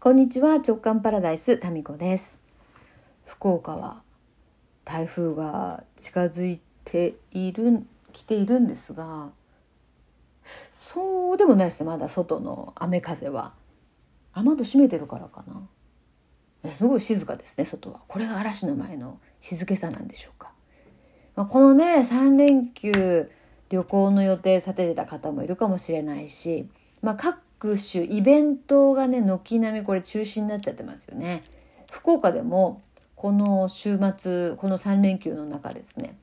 [0.00, 2.38] こんにちは直感パラダイスタミコです。
[3.26, 4.00] 福岡は
[4.84, 7.82] 台風が近づいている
[8.12, 9.30] 来ているんですが
[10.70, 13.54] そうでもないですねまだ外の雨風は。
[14.34, 15.42] 雨戸閉めてるからか
[16.62, 16.70] な。
[16.70, 18.00] すごい静かですね外は。
[18.06, 20.52] これが嵐の前の静けさなんでしょうか、
[21.34, 23.28] まあ、このね3連休
[23.68, 26.68] 旅行の予定立ててた方もいるかもしれないし、
[27.02, 31.42] まあ、各種イベントがね軒並みこれ中止になっちゃってますよね。
[31.90, 32.82] 福岡でも
[33.16, 36.16] この週末この3連休の中ですね。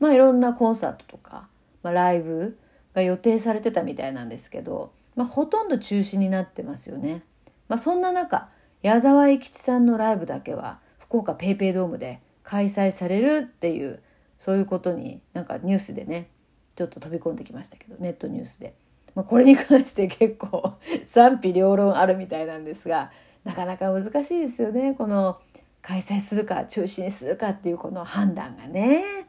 [0.00, 1.46] まあいろんなコンサートとか、
[1.82, 2.58] まあ、ライブ
[2.94, 7.22] が予定されてたみたいなんですけど、まあ、ほとんど中止になってますよね。
[7.68, 8.48] まあ、そんな中
[8.82, 14.02] 矢沢永吉さんのライブだけは福岡 PayPay ドームで開催されるっていう
[14.38, 16.28] そういうことになんかニュースでね
[16.74, 18.74] ちょっと飛び込んできましたけどネットニュースで、
[19.14, 23.10] まあ、これに関して結構 賛否両論あるみたいなんですが
[23.44, 24.94] なかなか難しいですよね。
[24.94, 25.40] この
[25.80, 29.26] 開催するか中止にするかっていうこの判断がね。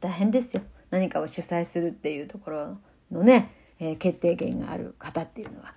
[0.00, 0.62] 大変ですよ。
[0.90, 2.78] 何かを主催するっていうところ
[3.10, 5.74] のね、えー、決定権がある方っていうのは。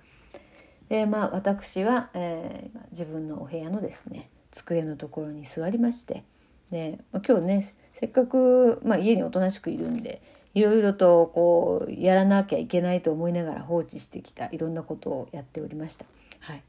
[0.88, 6.24] でまあ私は、えー、自分のお部屋のですね机のところに座りまして。
[6.70, 10.22] で今日ねせっかく、まあ、家におとなしくいるんで
[10.54, 16.04] いろいろとこうやらなきゃいけないと思いながら放置してきたいろんなことをやっておりました。
[16.40, 16.62] はい、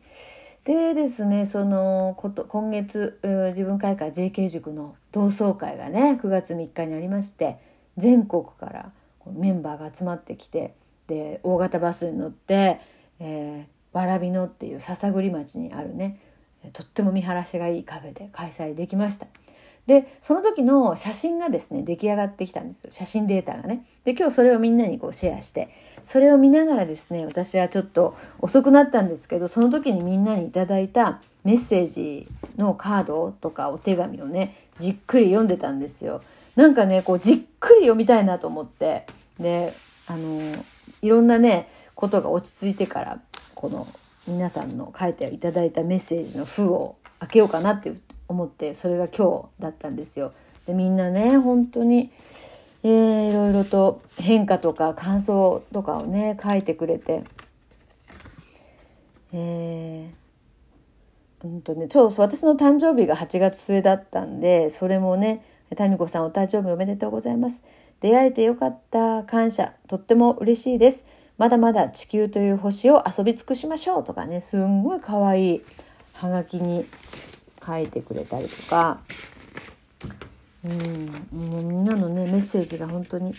[0.63, 7.57] でですねそのこと今月自分会館 JK 塾の同窓会がね9月3日にありまして
[7.97, 8.91] 全国から
[9.25, 10.73] メンバーが集まってきて
[11.07, 12.79] で大型バスに乗って、
[13.19, 16.19] えー、わらびのっていう篠栗町にあるね
[16.71, 19.27] とっても見晴らしがいいカフェで開催できました。
[19.85, 23.85] でその時の写真がですね出来上がってきたんですよ写真データがね。
[24.05, 25.69] で今日それをみんなにこうシェアして
[26.03, 36.21] それを見ながらですね私はちょっと遅くなったんですけどその時にみんなに頂いたメッセージのカードとかお手紙をねじっくり読んでたんですよ。
[36.55, 39.05] なんかねこうじっくり読みたいなと思って
[39.39, 39.73] で
[40.07, 40.53] あの
[41.01, 43.19] いろんなねことが落ち着いてから
[43.53, 43.87] この
[44.27, 47.91] 皆さんの書いていただいたメッセージの封を開けようかなって
[48.27, 50.33] 思ってそれが今日だったんですよ。
[50.65, 52.09] でみんなね本当に、
[52.83, 57.23] えー、いろいろと変化とか感想とかをね書いてくれて。
[59.35, 60.23] えー
[61.43, 65.43] うんとね、ちょうど私の誕生日が8月末だったんでそれもね
[65.77, 67.63] 民子さんお誕生日おめでとうございます。
[67.99, 69.23] 出会えてよかった。
[69.23, 69.73] 感謝。
[69.87, 71.05] とっても嬉しいです。
[71.37, 75.61] まだまだ地球という星を遊び尽くしましょうとかね、すんごい可愛い
[76.13, 76.85] ハガキに
[77.65, 78.99] 書いてくれたりとか、
[80.65, 83.33] うん、もうみんなのね、メッセージが本当に、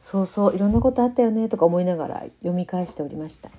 [0.00, 3.50] そうそう、いろんなことあったよねとか思いながら読み返しておりました。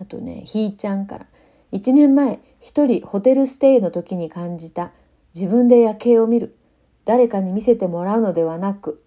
[0.00, 1.26] あとね、ひーちゃんから、
[1.72, 4.92] 1年前、一人ホテルステイの時に感じた
[5.34, 6.56] 自分で夜景を見る。
[7.04, 9.02] 誰かに見せてもらうのではなく、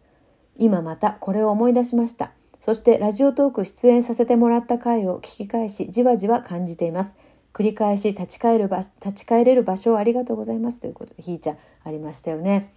[0.58, 2.32] 今またこれを思い出しました。
[2.60, 7.18] そしてラジオトーク出演させてもらった回を聞き返し、じわじわ感じています。
[7.56, 12.72] 繰り返し立ち返る場立ち返れる場所をありがとうございますということで、ひーちゃんありましたよね。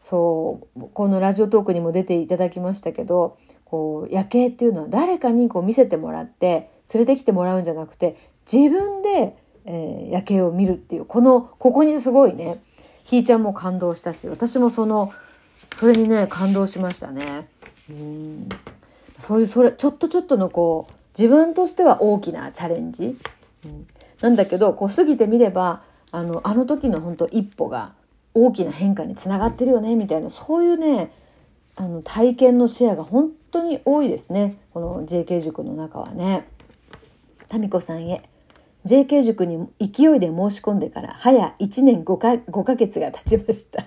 [0.00, 8.16] そう、このラジオトークにも出ていただきましたけど、こう夜景っていうのは誰かにこう見せてもらって連れてきてもらうんじゃなくて
[8.50, 12.60] 自分でえー、夜景を見るっていうこのここにすごいね
[13.04, 15.12] ひーちゃんも感動したし私もその
[15.74, 17.48] それにね感動しましたね。
[17.90, 18.48] うん
[19.18, 23.16] そういうそれちょっとちょっとのこう自分としては大きなチャレンジ、
[23.64, 23.86] うん、
[24.20, 27.94] なんだけどこう過ぎてみればあのあの時の本当一歩が
[28.34, 31.12] 大きな変化につながってるよねみたいなそういうね
[31.76, 36.46] あの体験のシェアが本当に多いですねこの JK 塾の中はね。
[37.52, 38.22] 民子さんへ
[38.86, 43.84] JK 塾に勢いで申し込んでから早1年5か ,5 ヶ月が経ちました。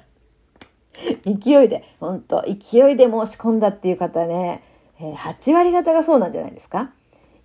[1.26, 4.64] 勢いで、本当勢いで申し込んだっていう方ね、
[5.00, 6.92] えー、8割方がそうなんじゃないですか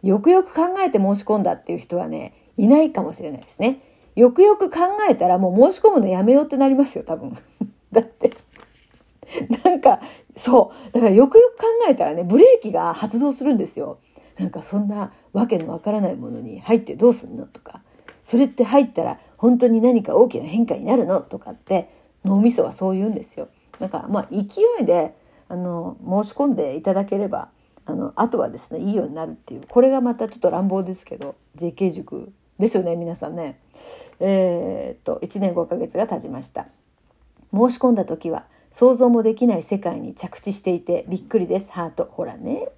[0.03, 3.81] よくよく考えて申し込んだっていう人はね、いないかもしれないですね。
[4.17, 7.33] よくよく考えたらもう申し込むのやめようってなりますよ、多分。
[7.93, 8.33] だって。
[9.65, 10.01] なんか、
[10.37, 10.93] そう。
[10.93, 13.99] だからよくよく考えたらね、ブレーキが発動するんですよ。
[14.41, 17.83] なんかそんなわけのわからないものに入ってどうすんのとか
[18.23, 21.91] それって入ったら本当に何か大きな変化になるのとかって
[22.25, 23.49] 脳みそはそう言うんですよ。
[23.79, 25.15] だからまあ勢いで
[25.49, 27.49] あの申し込んでいただければ
[27.87, 33.61] あのあとはですねいいようになるっていうこれがまたちょっと乱暴ですけど JK 塾ですよね皆さんね。
[34.21, 36.69] えー、っと1年5ヶ月が経ちました。
[37.53, 42.69] 申し込んだ時は想像もできない世界に着地していてびっくりですハートほらね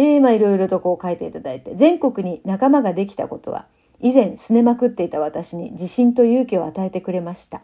[0.00, 3.66] えー、まあいろいろとこう書いていただいて、全国に仲間ができたことは、
[4.00, 7.60] 以前すねまくっていた私に自信と勇気を与えてくれました。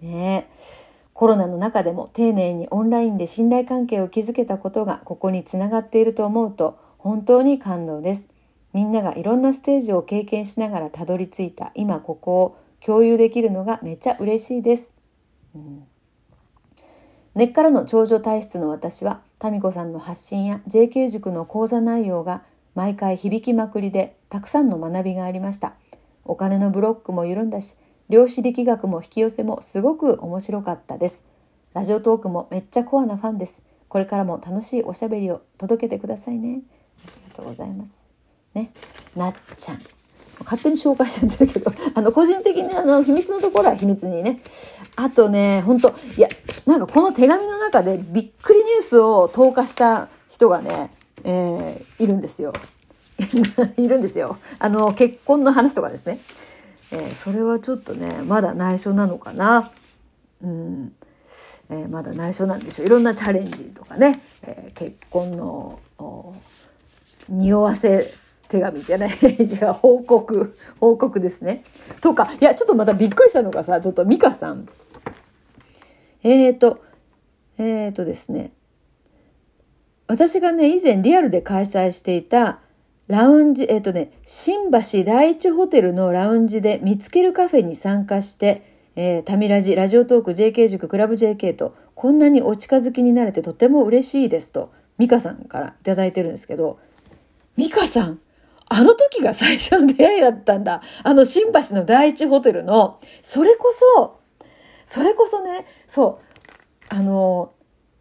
[0.00, 0.81] ねえ
[1.14, 8.30] コロナの中でも丁寧にオンラインで信頼関係を築けたことがここにつながっていると思うと本当に感動です。
[8.72, 14.94] みんながいろんなステージを経験しながらたどり着いた今ここを共有できるのがめっちゃ嬉しいです。
[15.54, 15.86] うん
[17.34, 22.42] 根っからの長女体質の私は民子さんの発信や JK 塾の講座内容が
[22.74, 25.72] 毎回響きまくりでたくさんの学びがありました
[26.24, 27.76] お金のブロックも緩んだし
[28.12, 31.24] 量子力学も引き寄せもすごく面白かったです
[31.72, 36.60] ラジオトークもめっちゃコアなファンですこれからも楽しいおしゃべりを届けてくださいね
[36.98, 38.10] ありがとうございます
[38.52, 38.70] ね
[39.16, 39.78] なっちゃん
[40.44, 44.40] 勝手に紹介しちゃってるけど、 あの、個人的にあの、秘密のところは秘密にね。
[44.96, 46.28] あとね、本当いや、
[46.66, 50.90] なんかこの手紙の中でびっくりニュースを投下した人がね、
[51.22, 52.52] えー、いるんですよ。
[53.76, 54.38] いるんですよ。
[54.58, 56.18] あの、結婚の話とかですね。
[56.92, 59.70] えー、それはちょっとね、まだ内緒なのかな。
[60.42, 60.92] うん。
[61.70, 62.86] えー、まだ内緒なんでしょう。
[62.86, 65.80] いろんなチャレンジとかね、えー、結婚の
[67.28, 68.12] 匂わせ
[68.48, 69.10] 手紙じゃない
[69.48, 71.64] じゃあ報告報告ですね。
[72.02, 74.68] とかいやちょっとまたびっくりしたのがさちょっと美香さん
[76.22, 76.84] えっ、ー、と
[77.56, 78.52] えっ、ー、とですね
[80.06, 82.58] 私がね以前リアルで開催していた
[83.08, 96.78] ラウンジえっ、とね新橋第一ホテルのラウンジで見つけるカフェに参加してえー、タミラジ、ラジオトーク、JK 塾、クラブ JK と、こんなにお近づきになれてとても嬉しいですと、ミカさんからいただいてるんですけど、
[97.56, 98.20] ミカさん、
[98.68, 100.82] あの時が最初の出会いだったんだ。
[101.02, 104.20] あの新橋の第一ホテルの、それこそ、
[104.84, 107.52] それこそね、そう、あの、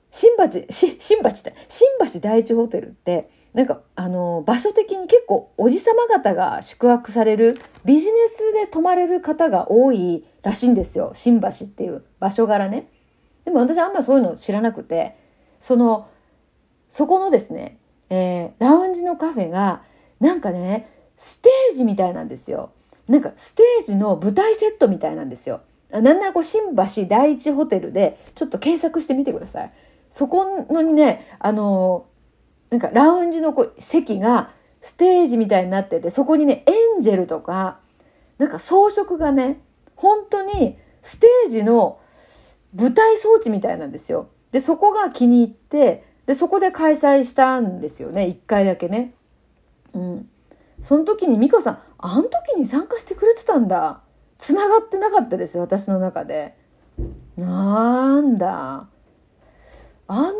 [0.09, 11.11] 新橋、し新橋って、新橋第一ホテルって、なんか、あの、場所的に結構おじさま方が宿泊される、ビジネスで泊まれる方が多いらしいんですよ。
[11.13, 12.87] 新橋っていう場所柄ね。
[13.43, 15.17] でも私あんまそういうの知らなくて、
[15.59, 16.07] その、
[16.87, 17.77] そこのですね、
[18.09, 19.81] えー、ラウンジのカフェが、
[20.21, 20.87] なんかね
[21.17, 22.71] ステージみたいなんですよ
[23.09, 29.71] なんかステージの舞台セットみたいなんですよなんならこう新橋第一ホテルでちょっと検索してみてください
[30.09, 32.05] そこのにねあの
[32.71, 34.49] なんかラウンジのこう席が
[34.81, 37.79] ステージみたいになっててそこにねエンジェルとか
[38.39, 39.61] なんか装飾がね
[39.95, 41.99] 本当にステージの
[42.75, 49.13] 舞台装置みたいなんですよでそこが気に入ってでそこで開催したんですよね一回だけね
[49.93, 50.29] うん。
[50.79, 54.01] その時に美香さん、あの時に参加してくれてたんだ。
[54.37, 56.55] 繋がってなかったです、私の中で。
[57.37, 58.87] なんだ。
[60.07, 60.33] あの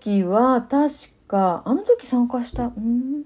[0.00, 0.88] 時は確
[1.26, 3.24] か、あの時参加した、うん、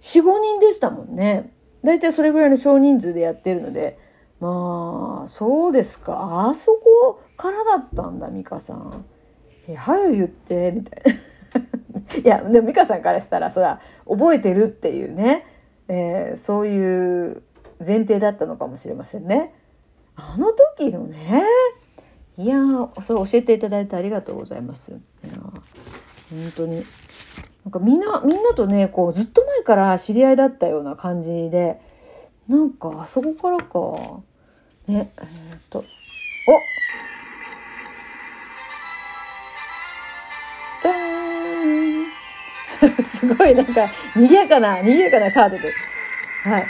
[0.00, 1.52] 4、5人でしたもんね。
[1.82, 3.98] だいたいそれぐらいの少人数でやってるので、
[4.40, 6.48] まあ、そうですか。
[6.48, 9.04] あそこからだったんだ、美香さん。
[9.68, 11.12] え、はよ言って、みたいな。
[12.22, 15.46] いやでも美香さんからしたらそれは覚えてるっていうね、
[15.88, 17.42] えー、そういう
[17.84, 19.54] 前提だったのかもしれませんね。
[20.16, 21.42] あの時のね
[22.36, 22.58] いや
[23.00, 24.92] そう教えていただいてありがとうございます。
[24.92, 24.94] い
[25.28, 25.34] や
[26.30, 26.84] 本当に
[27.64, 31.80] なんかみんなみんなとねこうずっと前から知り合いだったような感じで
[32.48, 34.22] なんかあそこからか
[34.86, 35.82] ねえー、っとお
[40.82, 42.20] ダーン
[43.04, 45.72] すごいなんか、賑やかな、賑やかなカードで。
[46.44, 46.66] はい。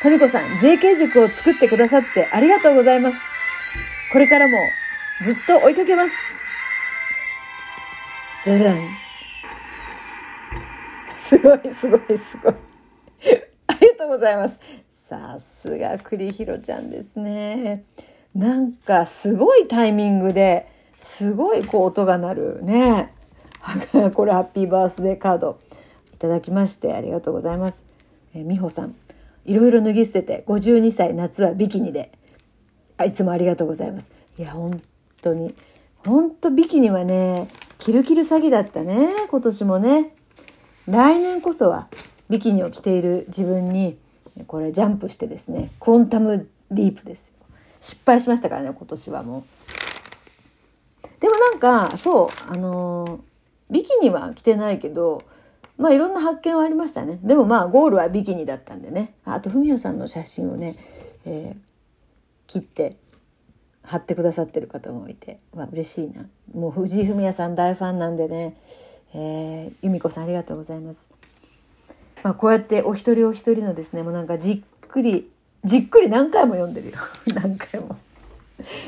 [0.00, 3.18] タミコさん、JK 塾を作ってくださってありがとうございます。
[4.12, 4.58] これからも
[5.22, 6.14] ずっと追いかけます。
[8.44, 9.01] じゃじゃん。
[11.32, 12.54] すごい、すごい、すごい。
[13.66, 14.60] ありがとうございます。
[14.90, 17.84] さすが栗弘ちゃんですね。
[18.34, 20.66] なんかすごいタイミングで
[20.98, 23.14] すごいこう音が鳴るね。
[24.14, 25.58] これハッピーバースデーカード
[26.12, 27.86] いただきましてありがとうございます。
[28.34, 28.94] えー、美穂さん、
[29.46, 32.12] いろいろ脱ぎ捨てて52歳夏はビキニで。
[32.98, 34.10] あいつもありがとうございます。
[34.38, 34.82] いや、本
[35.22, 35.54] 当に。
[36.04, 37.48] 本当ビキニはね、
[37.78, 40.14] キルキル詐欺だったね、今年もね。
[40.88, 41.88] 来年こそは
[42.28, 43.98] ビキニを着ている自分に、
[44.46, 47.32] これジャンプしてですね、クォンタムディープです。
[47.78, 51.20] 失敗しましたからね、今年はもう。
[51.20, 53.20] でもなんか、そう、あの
[53.70, 55.22] ビキニは着てないけど、
[55.78, 57.18] まあいろんな発見はありましたね。
[57.22, 59.14] でもまあゴールはビキニだったんでね。
[59.24, 60.76] あと、ふみやさんの写真をね、
[61.24, 61.60] えー、
[62.46, 62.96] 切って
[63.82, 66.26] 貼ってくださってる方もいて、まあ嬉しいな。
[66.54, 68.56] もう藤井フミヤさん大ファンなんでね、
[69.14, 71.10] えー、由美子さんありがとうございます。
[72.22, 75.30] まあ、こうやってお一人お一人のですねもうなんかじっくり
[75.64, 76.98] じっくり何回も読んでるよ
[77.34, 77.96] 何回も。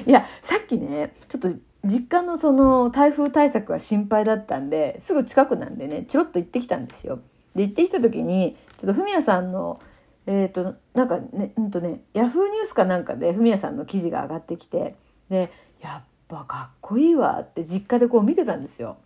[0.07, 1.49] いやさっきねちょっと
[1.85, 7.21] 実家のその台風対策が心配だったんですぐ近くなんでねちょろっと行ってきたんですよ。
[7.54, 9.81] で行ってきた時にちょっとフミヤさんの
[10.26, 14.95] えっ、ー、となんかねうんとねヤフーニュースかなんかでフミヤさんの記事が上がってきて
[15.28, 15.50] で
[15.81, 18.97] やっぱかっこいいわって実家でこう見てたんですよ。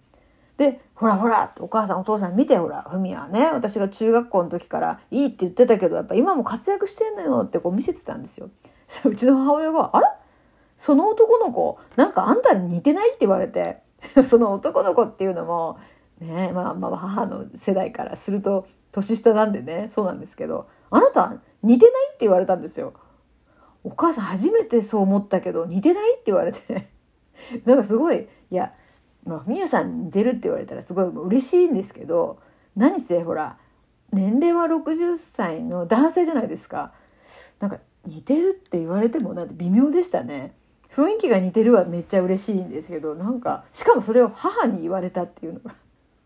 [0.59, 8.51] でほらほらお母さんお父さん見てほらフミヤね私が中学校の時からいいって言ってたけどやっぱ今も活躍してんのよってこう見せてたんですよ。
[9.05, 10.19] うちの母親が「あら
[10.77, 13.83] その男の子なんかあんたに似てない?」って言われて
[14.25, 15.79] その男の子っていうのも
[16.21, 22.95] ねまあまあ母の世代からすると年下なんでねそうなんですけど「あなた似てない?」って言われたんですよ。
[23.85, 26.89] お母さん初めてそう思ったけど似てないって言われて
[27.65, 28.73] なんかすごいいや
[29.29, 32.39] まあみやさんに似てるって言われたらすごい嬉しいんですけど
[32.75, 33.59] 何せほら
[34.13, 36.93] 年齢は60歳の男性じゃないですか。
[37.61, 40.55] なんか似てるって言われてもなんて微妙でしたね。
[40.91, 45.75] 雰囲気が似てるはめっちゃ嬉しいんですけどなんかしかもそれを母に言われたっていうのが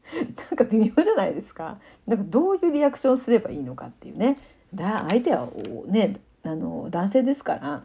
[0.50, 1.78] なんか微妙じゃないですか。
[2.06, 4.36] なんかどういうリアクションすればいいのかっていうね。
[4.72, 5.48] だ相手は
[5.86, 7.82] ねあの男性ですから。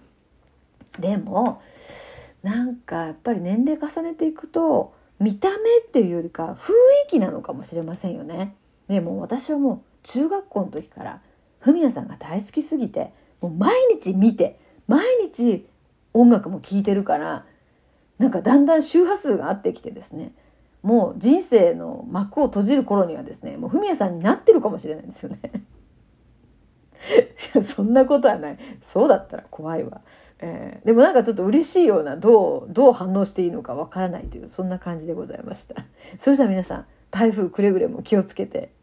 [1.00, 1.62] でも
[2.43, 6.75] なんかやっぱり年齢重ねていくと見た目っていうよりか雰囲
[7.07, 8.55] 気なのかもしれませんよね。
[8.88, 11.21] でも私はもう中学校の時から
[11.59, 15.65] フミヤさんが大好きすぎてもう毎日見て毎日
[16.13, 17.45] 音楽も聴いてるから
[18.19, 20.31] なんかだんだん周波数が合ってきてですね
[20.81, 25.39] もう人生の幕を閉じる頃にはですねもうフミヤさんになってるかもしれないんですよね。
[27.55, 28.57] いやそんなことはない。
[28.79, 30.01] そうだったら怖いわ、
[30.39, 35.75] えー、でもなんかちょっと嬉しいようなどうどう反応していいのかわからないというそんな感じでございました。
[36.17, 38.76] それでは皆さん台風くれぐれも気をつけて。